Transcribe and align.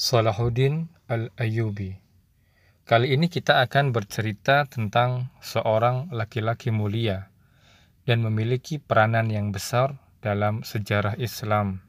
Salahuddin 0.00 0.88
Al-Ayyubi. 1.12 1.92
Kali 2.88 3.12
ini 3.12 3.28
kita 3.28 3.60
akan 3.60 3.92
bercerita 3.92 4.64
tentang 4.64 5.28
seorang 5.44 6.08
laki-laki 6.08 6.72
mulia 6.72 7.28
dan 8.08 8.24
memiliki 8.24 8.80
peranan 8.80 9.28
yang 9.28 9.52
besar 9.52 10.00
dalam 10.24 10.64
sejarah 10.64 11.20
Islam. 11.20 11.84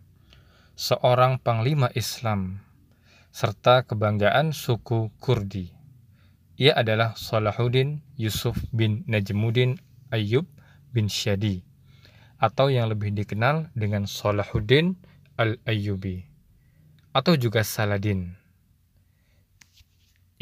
Seorang 0.75 1.39
panglima 1.39 1.87
Islam 1.95 2.59
serta 3.31 3.87
kebanggaan 3.87 4.51
suku 4.51 5.15
Kurdi. 5.15 5.71
Ia 6.59 6.83
adalah 6.83 7.15
Salahuddin 7.15 8.03
Yusuf 8.19 8.59
bin 8.75 9.07
Najmuddin 9.07 9.79
Ayyub 10.11 10.51
bin 10.91 11.07
Syadi 11.07 11.63
atau 12.43 12.67
yang 12.67 12.91
lebih 12.91 13.15
dikenal 13.15 13.71
dengan 13.71 14.03
Salahuddin 14.03 14.99
Al-Ayyubi 15.39 16.30
atau 17.11 17.35
juga 17.35 17.63
Saladin. 17.63 18.35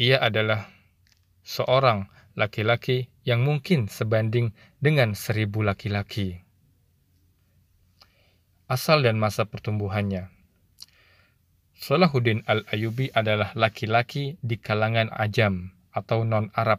Ia 0.00 0.22
adalah 0.22 0.70
seorang 1.42 2.06
laki-laki 2.38 3.10
yang 3.26 3.42
mungkin 3.42 3.90
sebanding 3.90 4.54
dengan 4.78 5.12
seribu 5.18 5.60
laki-laki. 5.66 6.40
Asal 8.70 9.02
dan 9.02 9.18
masa 9.18 9.50
pertumbuhannya 9.50 10.30
Salahuddin 11.80 12.44
al-Ayubi 12.44 13.08
adalah 13.16 13.56
laki-laki 13.56 14.36
di 14.44 14.60
kalangan 14.60 15.08
ajam 15.16 15.72
atau 15.96 16.28
non-Arab. 16.28 16.76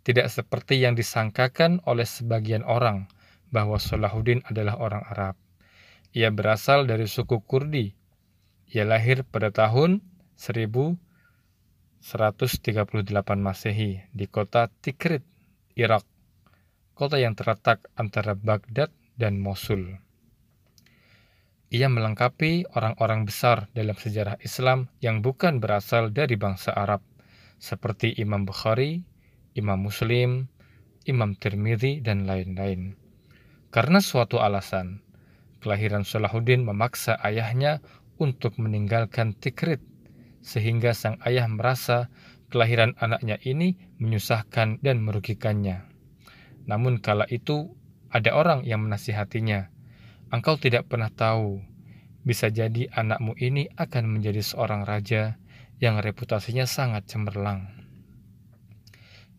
Tidak 0.00 0.32
seperti 0.32 0.80
yang 0.80 0.96
disangkakan 0.96 1.84
oleh 1.84 2.08
sebagian 2.08 2.64
orang 2.64 3.04
bahwa 3.52 3.76
Salahuddin 3.76 4.48
adalah 4.48 4.80
orang 4.80 5.04
Arab. 5.04 5.36
Ia 6.16 6.32
berasal 6.32 6.88
dari 6.88 7.04
suku 7.04 7.44
Kurdi 7.44 7.92
ia 8.72 8.88
lahir 8.88 9.20
pada 9.28 9.52
tahun 9.52 10.00
1138 10.40 12.00
Masehi 13.36 14.00
di 14.16 14.24
kota 14.32 14.72
Tikrit, 14.80 15.20
Irak, 15.76 16.08
kota 16.96 17.20
yang 17.20 17.36
terletak 17.36 17.84
antara 18.00 18.32
Baghdad 18.32 18.88
dan 19.20 19.36
Mosul. 19.36 20.00
Ia 21.68 21.88
melengkapi 21.92 22.72
orang-orang 22.72 23.28
besar 23.28 23.68
dalam 23.76 23.96
sejarah 23.96 24.40
Islam 24.40 24.88
yang 25.04 25.20
bukan 25.20 25.60
berasal 25.60 26.08
dari 26.08 26.40
bangsa 26.40 26.72
Arab, 26.72 27.04
seperti 27.60 28.16
Imam 28.16 28.48
Bukhari, 28.48 29.04
Imam 29.52 29.84
Muslim, 29.84 30.48
Imam 31.04 31.36
Tirmidzi, 31.36 32.00
dan 32.00 32.24
lain-lain. 32.24 32.96
Karena 33.72 34.00
suatu 34.04 34.40
alasan, 34.40 35.00
kelahiran 35.64 36.04
Salahuddin 36.04 36.66
memaksa 36.66 37.16
ayahnya 37.24 37.80
untuk 38.22 38.62
meninggalkan 38.62 39.34
Tikrit, 39.34 39.82
sehingga 40.38 40.94
sang 40.94 41.18
ayah 41.26 41.50
merasa 41.50 42.06
kelahiran 42.54 42.94
anaknya 43.02 43.42
ini 43.42 43.74
menyusahkan 43.98 44.78
dan 44.78 45.02
merugikannya. 45.02 45.82
Namun 46.70 47.02
kala 47.02 47.26
itu 47.26 47.74
ada 48.14 48.38
orang 48.38 48.62
yang 48.62 48.86
menasihatinya, 48.86 49.74
engkau 50.30 50.54
tidak 50.62 50.86
pernah 50.86 51.10
tahu, 51.10 51.58
bisa 52.22 52.54
jadi 52.54 52.86
anakmu 52.94 53.34
ini 53.34 53.66
akan 53.74 54.06
menjadi 54.06 54.46
seorang 54.46 54.86
raja 54.86 55.42
yang 55.82 55.98
reputasinya 55.98 56.70
sangat 56.70 57.10
cemerlang. 57.10 57.66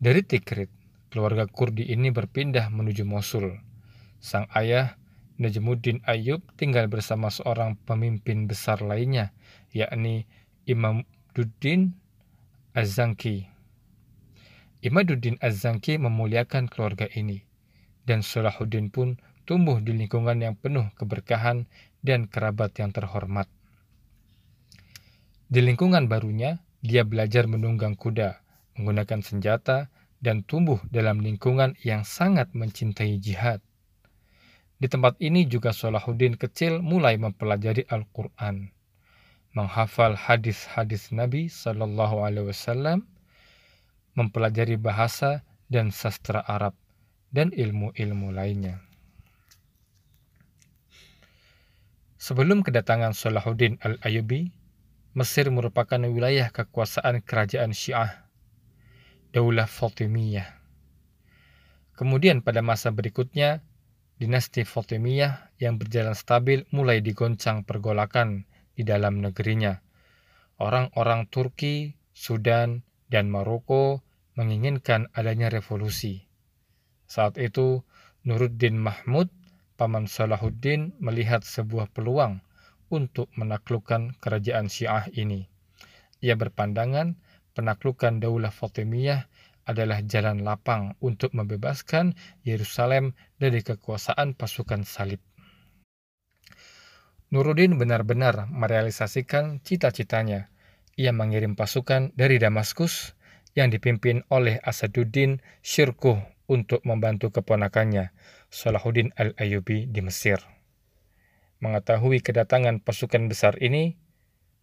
Dari 0.04 0.20
Tikrit, 0.20 0.68
keluarga 1.08 1.48
Kurdi 1.48 1.88
ini 1.88 2.12
berpindah 2.12 2.68
menuju 2.68 3.08
Mosul. 3.08 3.56
Sang 4.20 4.52
ayah 4.52 5.00
Najmuddin 5.42 6.06
Ayub 6.06 6.46
tinggal 6.62 6.86
bersama 6.86 7.34
seorang 7.34 7.74
pemimpin 7.90 8.46
besar 8.46 8.86
lainnya, 8.86 9.34
yakni 9.74 10.30
Imaduddin 10.70 11.98
Az-Zanki. 12.78 13.50
Imaduddin 14.86 15.42
Az-Zanki 15.42 15.98
memuliakan 15.98 16.70
keluarga 16.70 17.10
ini, 17.18 17.42
dan 18.06 18.22
Salahuddin 18.22 18.94
pun 18.94 19.18
tumbuh 19.50 19.82
di 19.82 19.98
lingkungan 19.98 20.38
yang 20.38 20.54
penuh 20.54 20.88
keberkahan 20.96 21.66
dan 22.06 22.30
kerabat 22.30 22.78
yang 22.78 22.94
terhormat. 22.94 23.50
Di 25.50 25.66
lingkungan 25.66 26.06
barunya, 26.06 26.62
dia 26.86 27.02
belajar 27.02 27.50
menunggang 27.50 27.98
kuda, 27.98 28.44
menggunakan 28.78 29.26
senjata, 29.26 29.90
dan 30.24 30.46
tumbuh 30.46 30.80
dalam 30.94 31.20
lingkungan 31.20 31.76
yang 31.82 32.06
sangat 32.08 32.54
mencintai 32.56 33.18
jihad. 33.20 33.60
Di 34.84 34.92
tempat 34.92 35.16
ini 35.24 35.48
juga 35.48 35.72
Salahuddin 35.72 36.36
kecil 36.36 36.84
mulai 36.84 37.16
mempelajari 37.16 37.88
Al-Quran, 37.88 38.68
menghafal 39.56 40.12
hadis-hadis 40.20 41.08
Nabi 41.16 41.48
Shallallahu 41.48 42.20
Alaihi 42.20 42.52
Wasallam, 42.52 43.08
mempelajari 44.20 44.76
bahasa 44.76 45.48
dan 45.72 45.88
sastra 45.88 46.44
Arab 46.44 46.76
dan 47.32 47.56
ilmu-ilmu 47.56 48.36
lainnya. 48.36 48.84
Sebelum 52.20 52.60
kedatangan 52.60 53.16
Salahuddin 53.16 53.80
Al-Ayubi, 53.80 54.52
Mesir 55.16 55.48
merupakan 55.48 56.04
wilayah 56.04 56.52
kekuasaan 56.52 57.24
kerajaan 57.24 57.72
Syiah, 57.72 58.28
Daulah 59.32 59.64
Fatimiyah. 59.64 60.60
Kemudian 61.96 62.44
pada 62.44 62.60
masa 62.60 62.92
berikutnya, 62.92 63.64
dinasti 64.18 64.64
Fatimiyah 64.64 65.54
yang 65.58 65.82
berjalan 65.82 66.14
stabil 66.14 66.66
mulai 66.70 67.02
digoncang 67.02 67.66
pergolakan 67.66 68.46
di 68.74 68.86
dalam 68.86 69.22
negerinya. 69.22 69.82
Orang-orang 70.62 71.30
Turki, 71.30 71.98
Sudan, 72.14 72.86
dan 73.10 73.30
Maroko 73.30 74.02
menginginkan 74.34 75.10
adanya 75.14 75.50
revolusi. 75.50 76.26
Saat 77.06 77.38
itu, 77.38 77.86
Nuruddin 78.26 78.80
Mahmud, 78.80 79.30
paman 79.78 80.10
Salahuddin, 80.10 80.98
melihat 80.98 81.46
sebuah 81.46 81.94
peluang 81.94 82.42
untuk 82.90 83.30
menaklukkan 83.38 84.18
kerajaan 84.18 84.70
Syiah 84.70 85.06
ini. 85.14 85.50
Ia 86.24 86.38
berpandangan 86.40 87.20
penaklukan 87.54 88.18
Daulah 88.18 88.54
Fatimiyah 88.54 89.30
adalah 89.64 90.04
jalan 90.04 90.44
lapang 90.44 90.96
untuk 91.00 91.32
membebaskan 91.32 92.16
Yerusalem 92.44 93.16
dari 93.40 93.64
kekuasaan 93.64 94.36
pasukan 94.36 94.84
salib. 94.84 95.24
Nuruddin 97.34 97.82
benar-benar 97.82 98.46
merealisasikan 98.52 99.64
cita-citanya. 99.66 100.54
Ia 100.94 101.10
mengirim 101.10 101.58
pasukan 101.58 102.14
dari 102.14 102.38
Damaskus 102.38 103.18
yang 103.58 103.74
dipimpin 103.74 104.22
oleh 104.30 104.62
Asaduddin 104.62 105.42
Syirkuh 105.66 106.22
untuk 106.46 106.86
membantu 106.86 107.34
keponakannya, 107.34 108.14
Salahuddin 108.54 109.10
al-Ayyubi 109.18 109.90
di 109.90 110.02
Mesir. 110.06 110.38
Mengetahui 111.58 112.22
kedatangan 112.22 112.86
pasukan 112.86 113.26
besar 113.26 113.58
ini, 113.58 113.98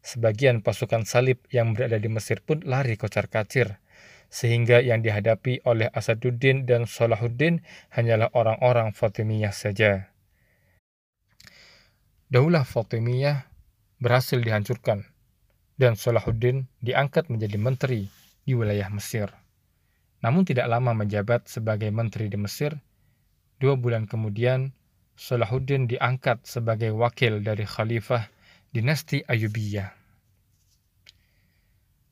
sebagian 0.06 0.62
pasukan 0.62 1.02
salib 1.02 1.42
yang 1.50 1.74
berada 1.74 1.98
di 1.98 2.06
Mesir 2.06 2.44
pun 2.44 2.62
lari 2.62 2.94
kocar-kacir 2.94 3.82
sehingga 4.30 4.78
yang 4.78 5.02
dihadapi 5.02 5.66
oleh 5.66 5.90
Asaduddin 5.90 6.64
dan 6.64 6.86
Salahuddin 6.86 7.66
hanyalah 7.90 8.30
orang-orang 8.30 8.94
Fatimiyah 8.94 9.50
saja. 9.50 10.14
Daulah 12.30 12.62
Fatimiyah 12.62 13.50
berhasil 13.98 14.38
dihancurkan 14.38 15.02
dan 15.74 15.98
Salahuddin 15.98 16.70
diangkat 16.78 17.26
menjadi 17.26 17.58
menteri 17.58 18.00
di 18.46 18.54
wilayah 18.54 18.86
Mesir. 18.86 19.34
Namun 20.22 20.46
tidak 20.46 20.70
lama 20.70 20.94
menjabat 20.94 21.50
sebagai 21.50 21.90
menteri 21.90 22.30
di 22.30 22.38
Mesir, 22.38 22.78
dua 23.58 23.74
bulan 23.74 24.06
kemudian 24.06 24.70
Salahuddin 25.18 25.90
diangkat 25.90 26.46
sebagai 26.46 26.94
wakil 26.94 27.42
dari 27.42 27.66
khalifah 27.66 28.30
dinasti 28.70 29.26
Ayubiyah. 29.26 29.90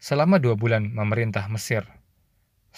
Selama 0.02 0.42
dua 0.42 0.54
bulan 0.58 0.90
memerintah 0.90 1.46
Mesir, 1.46 1.86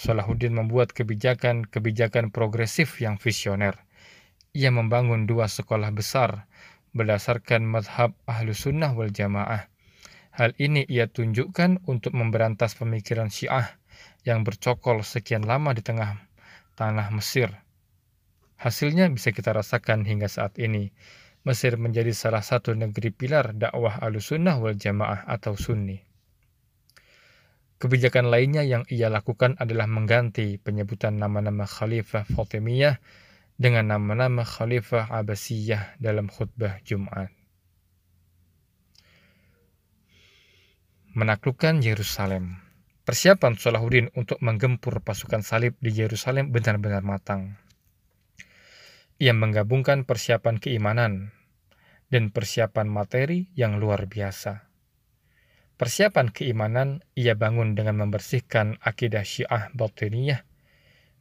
Salahuddin 0.01 0.57
membuat 0.57 0.97
kebijakan-kebijakan 0.97 2.33
progresif 2.33 3.05
yang 3.05 3.21
visioner. 3.21 3.85
Ia 4.57 4.73
membangun 4.73 5.29
dua 5.29 5.45
sekolah 5.45 5.93
besar 5.93 6.49
berdasarkan 6.97 7.69
madhab 7.69 8.17
ahlu 8.25 8.57
sunnah 8.57 8.97
wal 8.97 9.13
jamaah. 9.13 9.69
Hal 10.33 10.57
ini 10.57 10.89
ia 10.89 11.05
tunjukkan 11.05 11.85
untuk 11.85 12.17
memberantas 12.17 12.81
pemikiran 12.81 13.29
syiah 13.29 13.77
yang 14.25 14.41
bercokol 14.41 15.05
sekian 15.05 15.45
lama 15.45 15.77
di 15.77 15.85
tengah 15.85 16.17
tanah 16.81 17.13
Mesir. 17.13 17.53
Hasilnya 18.57 19.05
bisa 19.13 19.37
kita 19.37 19.53
rasakan 19.53 20.09
hingga 20.09 20.33
saat 20.33 20.57
ini. 20.57 20.97
Mesir 21.45 21.77
menjadi 21.77 22.17
salah 22.17 22.41
satu 22.41 22.73
negeri 22.73 23.13
pilar 23.13 23.53
dakwah 23.53 24.01
ahlu 24.01 24.17
sunnah 24.17 24.57
wal 24.57 24.81
jamaah 24.81 25.29
atau 25.29 25.61
sunni. 25.61 26.10
Kebijakan 27.81 28.29
lainnya 28.29 28.61
yang 28.61 28.85
ia 28.93 29.09
lakukan 29.09 29.57
adalah 29.57 29.89
mengganti 29.89 30.61
penyebutan 30.61 31.17
nama-nama 31.17 31.65
Khalifah 31.65 32.29
Fatimiyah 32.29 33.01
dengan 33.57 33.97
nama-nama 33.97 34.45
Khalifah 34.45 35.09
Abbasiyah 35.09 35.97
dalam 35.97 36.29
khutbah 36.29 36.77
Jumat. 36.85 37.33
Menaklukkan 41.17 41.81
Yerusalem. 41.81 42.61
Persiapan 43.09 43.57
Salahuddin 43.57 44.13
untuk 44.13 44.39
menggempur 44.45 45.01
pasukan 45.01 45.41
salib 45.41 45.73
di 45.81 45.89
Yerusalem 45.91 46.53
benar-benar 46.53 47.01
matang. 47.01 47.57
Ia 49.17 49.33
menggabungkan 49.33 50.05
persiapan 50.05 50.61
keimanan 50.61 51.33
dan 52.13 52.29
persiapan 52.29 52.93
materi 52.93 53.49
yang 53.57 53.81
luar 53.81 54.05
biasa. 54.05 54.70
Persiapan 55.81 56.29
keimanan 56.29 57.01
ia 57.17 57.33
bangun 57.33 57.73
dengan 57.73 57.97
membersihkan 58.05 58.77
akidah 58.85 59.25
Syiah 59.25 59.73
Batiniyah 59.73 60.45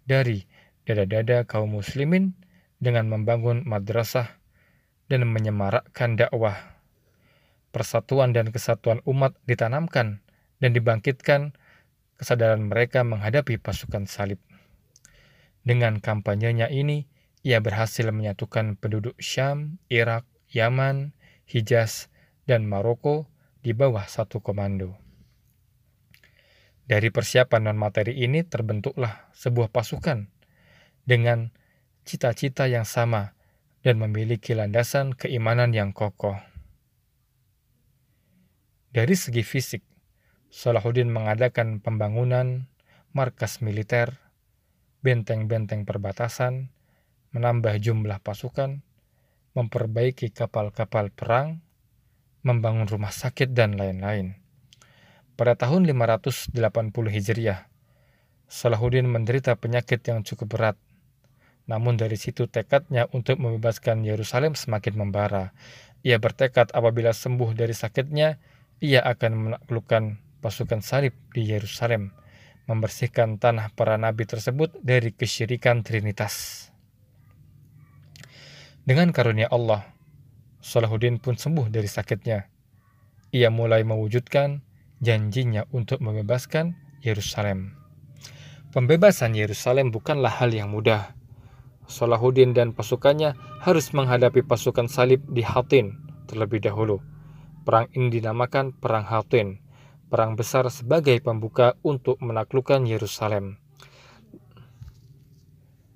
dari 0.03 0.43
dada-dada 0.83 1.47
kaum 1.47 1.79
muslimin 1.79 2.35
dengan 2.75 3.07
membangun 3.07 3.63
madrasah 3.63 4.27
dan 5.07 5.23
menyemarakkan 5.31 6.19
dakwah. 6.19 6.75
Persatuan 7.71 8.35
dan 8.35 8.51
kesatuan 8.51 8.99
umat 9.07 9.39
ditanamkan 9.47 10.19
dan 10.59 10.71
dibangkitkan 10.75 11.55
kesadaran 12.19 12.67
mereka 12.67 13.07
menghadapi 13.07 13.63
pasukan 13.63 14.11
salib. 14.11 14.43
Dengan 15.63 16.03
kampanyenya 16.03 16.67
ini, 16.67 17.07
ia 17.47 17.63
berhasil 17.63 18.11
menyatukan 18.11 18.75
penduduk 18.75 19.15
Syam, 19.23 19.79
Irak, 19.87 20.27
Yaman, 20.51 21.15
Hijaz, 21.47 22.11
dan 22.43 22.67
Maroko 22.67 23.31
di 23.69 23.77
bawah 23.77 24.09
satu 24.09 24.41
komando. 24.41 24.97
Dari 26.89 27.13
persiapan 27.13 27.69
non-materi 27.69 28.17
ini 28.17 28.41
terbentuklah 28.41 29.29
sebuah 29.37 29.69
pasukan 29.69 30.25
dengan 31.05 31.53
cita-cita 32.01 32.65
yang 32.65 32.81
sama 32.81 33.37
dan 33.85 34.01
memiliki 34.01 34.57
landasan 34.57 35.13
keimanan 35.13 35.69
yang 35.77 35.93
kokoh. 35.93 36.33
Dari 38.89 39.13
segi 39.13 39.45
fisik, 39.45 39.85
Salahuddin 40.49 41.13
mengadakan 41.13 41.77
pembangunan 41.77 42.73
markas 43.13 43.61
militer, 43.61 44.17
benteng-benteng 45.05 45.85
perbatasan, 45.85 46.73
menambah 47.37 47.77
jumlah 47.77 48.17
pasukan, 48.25 48.81
memperbaiki 49.53 50.33
kapal-kapal 50.33 51.13
perang, 51.13 51.61
membangun 52.43 52.87
rumah 52.87 53.11
sakit, 53.11 53.51
dan 53.51 53.75
lain-lain. 53.75 54.39
Pada 55.39 55.55
tahun 55.55 55.87
580 55.87 56.55
Hijriah, 57.07 57.69
Salahuddin 58.49 59.05
menderita 59.05 59.53
penyakit 59.55 60.01
yang 60.09 60.25
cukup 60.25 60.57
berat. 60.57 60.77
Namun 61.69 62.01
dari 62.01 62.17
situ 62.17 62.49
tekadnya 62.49 63.05
untuk 63.13 63.37
membebaskan 63.37 64.01
Yerusalem 64.01 64.57
semakin 64.57 64.97
membara. 64.97 65.53
Ia 66.01 66.17
bertekad 66.17 66.73
apabila 66.73 67.13
sembuh 67.13 67.53
dari 67.53 67.77
sakitnya, 67.77 68.41
ia 68.81 69.05
akan 69.05 69.31
menaklukkan 69.37 70.03
pasukan 70.41 70.81
salib 70.81 71.13
di 71.35 71.45
Yerusalem, 71.45 72.09
membersihkan 72.65 73.37
tanah 73.37 73.69
para 73.77 74.01
nabi 74.01 74.25
tersebut 74.25 74.73
dari 74.81 75.13
kesyirikan 75.13 75.85
Trinitas. 75.85 76.67
Dengan 78.81 79.13
karunia 79.13 79.45
Allah, 79.53 79.85
Salahuddin 80.59 81.17
pun 81.23 81.39
sembuh 81.39 81.71
dari 81.71 81.87
sakitnya. 81.87 82.45
Ia 83.31 83.49
mulai 83.49 83.87
mewujudkan 83.87 84.61
janjinya 84.99 85.65
untuk 85.71 86.03
membebaskan 86.03 86.75
Yerusalem. 86.99 87.79
Pembebasan 88.69 89.33
Yerusalem 89.33 89.89
bukanlah 89.89 90.39
hal 90.43 90.53
yang 90.53 90.69
mudah. 90.69 91.15
Salahuddin 91.89 92.53
dan 92.53 92.77
pasukannya 92.77 93.33
harus 93.65 93.91
menghadapi 93.95 94.45
pasukan 94.45 94.85
salib 94.85 95.25
di 95.31 95.41
Hatin 95.41 95.97
terlebih 96.29 96.61
dahulu. 96.61 97.01
Perang 97.65 97.89
ini 97.97 98.13
dinamakan 98.21 98.77
Perang 98.77 99.09
Hatin 99.09 99.69
perang 100.09 100.33
besar 100.33 100.65
sebagai 100.73 101.21
pembuka 101.21 101.77
untuk 101.85 102.17
menaklukkan 102.19 102.83
Yerusalem. 102.89 103.61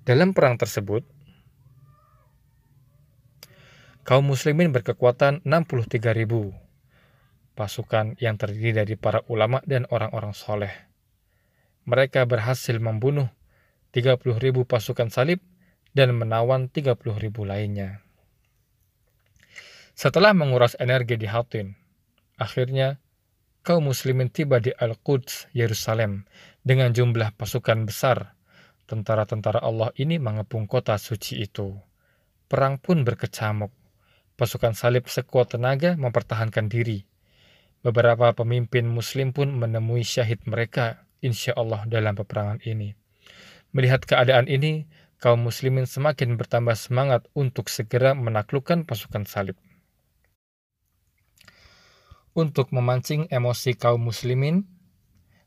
Dalam 0.06 0.30
perang 0.30 0.54
tersebut, 0.54 1.02
kaum 4.04 4.28
muslimin 4.28 4.68
berkekuatan 4.68 5.40
63.000 5.48 6.52
pasukan 7.56 8.18
yang 8.20 8.36
terdiri 8.36 8.84
dari 8.84 8.94
para 9.00 9.24
ulama 9.32 9.64
dan 9.64 9.88
orang-orang 9.88 10.36
soleh. 10.36 10.74
Mereka 11.88 12.28
berhasil 12.28 12.76
membunuh 12.76 13.32
30.000 13.96 14.20
pasukan 14.68 15.08
salib 15.08 15.40
dan 15.96 16.12
menawan 16.18 16.68
30.000 16.68 17.00
lainnya. 17.46 18.04
Setelah 19.94 20.34
menguras 20.34 20.74
energi 20.82 21.14
di 21.14 21.30
Hatin, 21.30 21.70
akhirnya 22.34 22.98
kaum 23.62 23.86
muslimin 23.86 24.26
tiba 24.28 24.58
di 24.58 24.74
Al-Quds, 24.74 25.54
Yerusalem, 25.54 26.26
dengan 26.66 26.90
jumlah 26.90 27.38
pasukan 27.38 27.86
besar. 27.86 28.34
Tentara-tentara 28.84 29.62
Allah 29.62 29.94
ini 29.96 30.20
mengepung 30.20 30.68
kota 30.68 30.98
suci 30.98 31.40
itu. 31.40 31.72
Perang 32.50 32.76
pun 32.76 33.06
berkecamuk. 33.06 33.83
Pasukan 34.34 34.74
salib 34.74 35.06
sekuat 35.06 35.54
tenaga 35.54 35.94
mempertahankan 35.94 36.66
diri. 36.66 37.06
Beberapa 37.86 38.34
pemimpin 38.34 38.88
muslim 38.90 39.30
pun 39.30 39.54
menemui 39.54 40.02
syahid 40.02 40.42
mereka, 40.48 41.06
insya 41.22 41.54
Allah 41.54 41.86
dalam 41.86 42.18
peperangan 42.18 42.58
ini. 42.66 42.98
Melihat 43.70 44.02
keadaan 44.02 44.50
ini, 44.50 44.90
kaum 45.22 45.46
muslimin 45.46 45.86
semakin 45.86 46.34
bertambah 46.34 46.74
semangat 46.74 47.30
untuk 47.38 47.70
segera 47.70 48.18
menaklukkan 48.18 48.82
pasukan 48.82 49.22
salib. 49.22 49.54
Untuk 52.34 52.74
memancing 52.74 53.30
emosi 53.30 53.78
kaum 53.78 54.02
muslimin, 54.02 54.66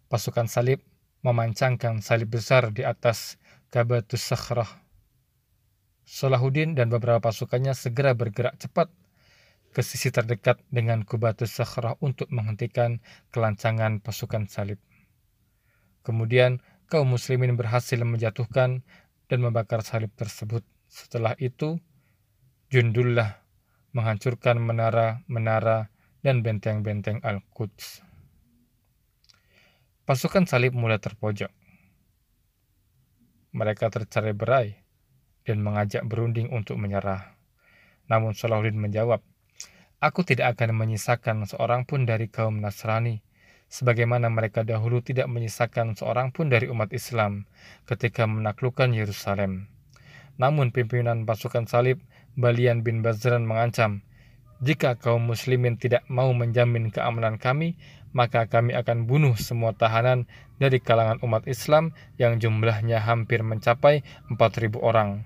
pasukan 0.07 0.47
salib 0.47 0.79
memancangkan 1.27 1.99
salib 1.99 2.31
besar 2.31 2.71
di 2.71 2.87
atas 2.87 3.35
Kabatus 3.67 4.23
Sakhrah. 4.23 4.86
Salahuddin 6.07 6.71
dan 6.71 6.87
beberapa 6.87 7.19
pasukannya 7.19 7.75
segera 7.75 8.15
bergerak 8.15 8.55
cepat 8.63 8.87
ke 9.75 9.83
sisi 9.83 10.07
terdekat 10.07 10.63
dengan 10.71 11.03
Kubatus 11.03 11.59
Sakhrah 11.59 11.99
untuk 11.99 12.31
menghentikan 12.31 13.03
kelancangan 13.35 13.99
pasukan 13.99 14.47
salib. 14.47 14.79
Kemudian 16.07 16.63
kaum 16.87 17.11
muslimin 17.11 17.59
berhasil 17.59 17.99
menjatuhkan 17.99 18.87
dan 19.27 19.39
membakar 19.43 19.83
salib 19.83 20.15
tersebut. 20.15 20.63
Setelah 20.87 21.35
itu, 21.43 21.75
Jundullah 22.71 23.43
menghancurkan 23.91 24.63
menara-menara 24.63 25.91
dan 26.23 26.39
benteng-benteng 26.39 27.19
Al-Quds. 27.19 27.99
Pasukan 30.07 30.47
salib 30.47 30.71
mulai 30.71 31.03
terpojok. 31.03 31.51
Mereka 33.51 33.91
tercerai 33.91 34.31
berai 34.31 34.86
dan 35.47 35.63
mengajak 35.63 36.03
berunding 36.03 36.51
untuk 36.51 36.75
menyerah. 36.75 37.39
Namun 38.11 38.35
Salahuddin 38.35 38.75
menjawab, 38.75 39.23
Aku 39.97 40.21
tidak 40.21 40.53
akan 40.53 40.77
menyisakan 40.77 41.49
seorang 41.49 41.87
pun 41.89 42.05
dari 42.05 42.29
kaum 42.29 42.61
Nasrani, 42.61 43.25
sebagaimana 43.65 44.29
mereka 44.29 44.61
dahulu 44.61 45.01
tidak 45.01 45.25
menyisakan 45.25 45.97
seorang 45.97 46.29
pun 46.29 46.53
dari 46.53 46.69
umat 46.69 46.93
Islam 46.93 47.49
ketika 47.89 48.29
menaklukkan 48.29 48.93
Yerusalem. 48.93 49.73
Namun 50.37 50.69
pimpinan 50.69 51.25
pasukan 51.25 51.65
salib, 51.65 51.97
Balian 52.37 52.85
bin 52.85 53.01
Bazran 53.01 53.49
mengancam, 53.49 54.05
jika 54.61 54.97
kaum 54.97 55.25
muslimin 55.25 55.81
tidak 55.81 56.05
mau 56.09 56.29
menjamin 56.29 56.93
keamanan 56.93 57.41
kami, 57.41 57.77
maka 58.09 58.49
kami 58.49 58.73
akan 58.73 59.05
bunuh 59.05 59.37
semua 59.37 59.73
tahanan 59.73 60.25
dari 60.57 60.81
kalangan 60.81 61.21
umat 61.21 61.45
Islam 61.45 61.93
yang 62.17 62.41
jumlahnya 62.41 63.01
hampir 63.01 63.45
mencapai 63.45 64.05
4.000 64.33 64.77
orang. 64.81 65.25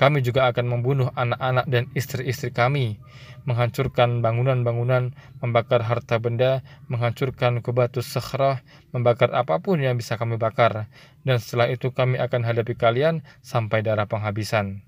Kami 0.00 0.24
juga 0.24 0.48
akan 0.48 0.66
membunuh 0.66 1.12
anak-anak 1.12 1.68
dan 1.68 1.84
istri-istri 1.92 2.50
kami, 2.50 2.98
menghancurkan 3.44 4.24
bangunan-bangunan, 4.24 5.12
membakar 5.42 5.84
harta 5.84 6.16
benda, 6.22 6.64
menghancurkan 6.88 7.60
kubatus 7.60 8.08
sakhrah, 8.08 8.62
membakar 8.90 9.30
apa 9.34 9.60
pun 9.60 9.78
yang 9.82 9.98
bisa 9.98 10.16
kami 10.16 10.40
bakar, 10.40 10.88
dan 11.26 11.36
setelah 11.38 11.68
itu 11.68 11.92
kami 11.92 12.16
akan 12.18 12.40
hadapi 12.46 12.74
kalian 12.74 13.20
sampai 13.44 13.84
darah 13.84 14.08
penghabisan. 14.08 14.82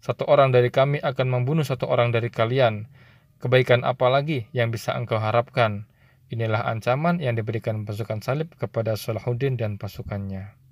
Satu 0.00 0.22
orang 0.28 0.54
dari 0.54 0.70
kami 0.70 1.02
akan 1.02 1.26
membunuh 1.26 1.66
satu 1.66 1.90
orang 1.90 2.14
dari 2.14 2.30
kalian. 2.30 2.86
Kebaikan 3.36 3.84
apa 3.84 4.08
lagi 4.08 4.48
yang 4.56 4.72
bisa 4.72 4.96
engkau 4.96 5.20
harapkan? 5.20 5.84
Inilah 6.26 6.66
ancaman 6.66 7.22
yang 7.22 7.38
diberikan 7.38 7.86
pasukan 7.86 8.18
salib 8.18 8.50
kepada 8.58 8.98
Salahuddin 8.98 9.54
dan 9.54 9.78
pasukannya. 9.78 10.65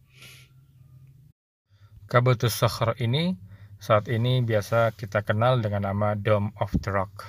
Kabutus 2.05 2.53
Sakhr 2.53 2.93
ini 3.01 3.33
saat 3.81 4.13
ini 4.13 4.45
biasa 4.45 4.93
kita 4.93 5.25
kenal 5.25 5.65
dengan 5.65 5.89
nama 5.89 6.13
Dome 6.13 6.53
of 6.61 6.69
the 6.85 6.93
Rock. 6.93 7.25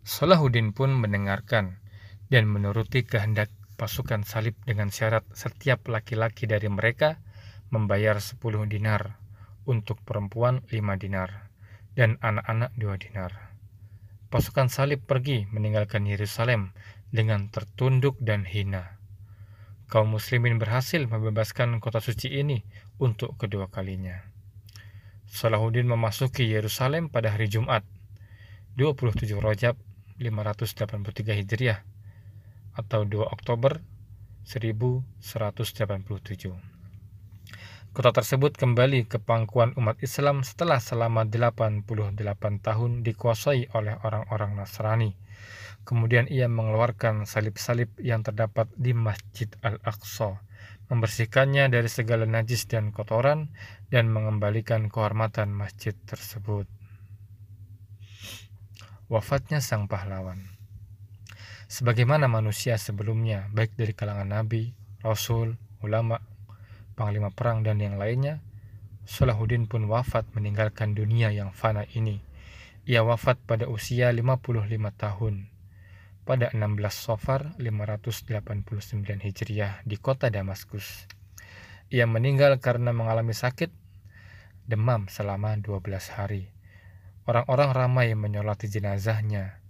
Salahuddin 0.00 0.72
pun 0.72 0.96
mendengarkan 0.96 1.84
dan 2.32 2.48
menuruti 2.48 3.04
kehendak 3.04 3.52
pasukan 3.76 4.24
salib 4.24 4.56
dengan 4.64 4.88
syarat 4.88 5.20
setiap 5.36 5.84
laki-laki 5.92 6.48
dari 6.48 6.72
mereka 6.72 7.20
membayar 7.68 8.16
10 8.16 8.40
dinar, 8.72 9.20
untuk 9.68 10.00
perempuan 10.00 10.64
5 10.72 10.96
dinar, 10.96 11.52
dan 11.92 12.16
anak-anak 12.24 12.72
2 12.80 13.04
dinar. 13.04 13.52
pasukan 14.32 14.72
salib 14.72 15.04
pergi 15.04 15.44
meninggalkan 15.52 16.08
Yerusalem 16.08 16.72
dengan 17.12 17.52
tertunduk 17.52 18.16
dan 18.16 18.48
hina. 18.48 19.01
Kaum 19.92 20.16
muslimin 20.16 20.56
berhasil 20.56 21.04
membebaskan 21.04 21.76
kota 21.76 22.00
suci 22.00 22.32
ini 22.32 22.64
untuk 22.96 23.36
kedua 23.36 23.68
kalinya. 23.68 24.24
Salahuddin 25.28 25.84
memasuki 25.84 26.48
Yerusalem 26.48 27.12
pada 27.12 27.28
hari 27.28 27.52
Jumat, 27.52 27.84
27 28.80 29.36
Rajab 29.36 29.76
583 30.16 31.44
Hijriah 31.44 31.84
atau 32.72 33.04
2 33.04 33.20
Oktober 33.36 33.84
1187. 34.48 35.04
Kota 37.92 38.10
tersebut 38.16 38.56
kembali 38.56 39.04
ke 39.04 39.20
pangkuan 39.20 39.76
umat 39.76 40.00
Islam 40.00 40.40
setelah 40.40 40.80
selama 40.80 41.28
88 41.28 41.84
tahun 42.64 43.04
dikuasai 43.04 43.68
oleh 43.76 44.00
orang-orang 44.00 44.56
Nasrani. 44.56 45.12
Kemudian 45.82 46.30
ia 46.30 46.46
mengeluarkan 46.46 47.26
salib-salib 47.26 47.90
yang 47.98 48.22
terdapat 48.22 48.70
di 48.78 48.94
Masjid 48.94 49.50
Al-Aqsa, 49.66 50.38
membersihkannya 50.86 51.66
dari 51.74 51.90
segala 51.90 52.22
najis 52.22 52.70
dan 52.70 52.94
kotoran, 52.94 53.50
dan 53.90 54.06
mengembalikan 54.06 54.86
kehormatan 54.86 55.50
masjid 55.50 55.98
tersebut. 56.06 56.70
Wafatnya 59.10 59.58
sang 59.58 59.90
pahlawan 59.90 60.40
Sebagaimana 61.66 62.30
manusia 62.30 62.78
sebelumnya, 62.78 63.50
baik 63.50 63.74
dari 63.74 63.90
kalangan 63.90 64.28
nabi, 64.28 64.76
rasul, 65.02 65.58
ulama, 65.82 66.22
panglima 66.94 67.34
perang 67.34 67.66
dan 67.66 67.82
yang 67.82 67.98
lainnya, 67.98 68.44
Salahuddin 69.02 69.66
pun 69.66 69.90
wafat 69.90 70.30
meninggalkan 70.36 70.94
dunia 70.94 71.34
yang 71.34 71.50
fana 71.50 71.90
ini. 71.98 72.22
Ia 72.86 73.02
wafat 73.02 73.42
pada 73.42 73.66
usia 73.66 74.14
55 74.14 74.62
tahun 74.94 75.51
pada 76.22 76.54
16 76.54 76.78
Sofar 76.90 77.58
589 77.58 78.66
Hijriah 79.22 79.82
di 79.82 79.98
kota 79.98 80.30
Damaskus. 80.30 81.10
Ia 81.90 82.06
meninggal 82.06 82.62
karena 82.62 82.94
mengalami 82.94 83.34
sakit 83.34 83.68
demam 84.64 85.10
selama 85.10 85.58
12 85.58 85.82
hari. 86.14 86.54
Orang-orang 87.26 87.70
ramai 87.74 88.08
menyolati 88.14 88.66
jenazahnya. 88.66 89.62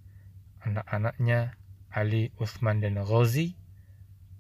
Anak-anaknya, 0.63 1.59
Ali, 1.93 2.33
Uthman, 2.41 2.81
dan 2.81 2.97
Ghazi 3.01 3.59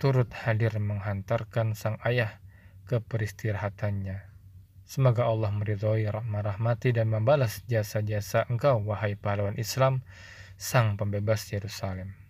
turut 0.01 0.33
hadir 0.33 0.73
menghantarkan 0.79 1.77
sang 1.77 2.01
ayah 2.03 2.41
ke 2.87 2.99
peristirahatannya. 2.99 4.33
Semoga 4.83 5.25
Allah 5.25 5.49
meridhoi, 5.55 6.05
merahmati 6.27 6.93
dan 6.93 7.09
membalas 7.09 7.65
jasa-jasa 7.65 8.45
engkau, 8.51 8.83
wahai 8.85 9.17
pahlawan 9.17 9.57
Islam, 9.57 10.05
sang 10.63 10.95
pembebas 10.95 11.51
Yerusalem. 11.51 12.22